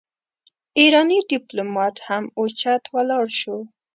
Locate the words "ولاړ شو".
2.95-3.57